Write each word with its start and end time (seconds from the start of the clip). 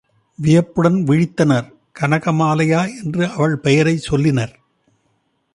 வியப்புடன் 0.35 0.95
விழித்தனர் 0.95 1.67
கனகமாலையா 1.99 3.03
என்று 3.03 3.29
அவள் 3.29 3.57
பெயரைச் 3.57 4.01
சொல்லினர். 4.01 4.59